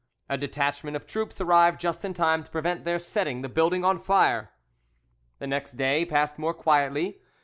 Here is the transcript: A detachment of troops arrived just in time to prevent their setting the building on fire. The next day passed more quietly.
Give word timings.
A 0.27 0.35
detachment 0.35 0.95
of 0.95 1.05
troops 1.05 1.39
arrived 1.39 1.79
just 1.79 2.03
in 2.03 2.15
time 2.15 2.43
to 2.43 2.49
prevent 2.49 2.85
their 2.85 2.97
setting 2.97 3.43
the 3.43 3.47
building 3.49 3.85
on 3.85 3.99
fire. 4.01 4.49
The 5.37 5.45
next 5.45 5.77
day 5.77 6.05
passed 6.07 6.39
more 6.39 6.55
quietly. 6.55 7.21